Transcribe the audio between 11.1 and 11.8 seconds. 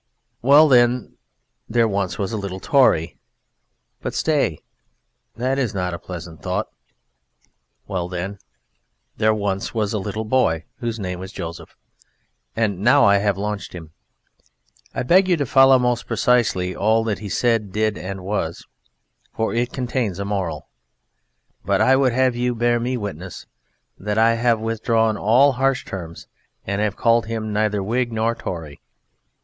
was Joseph,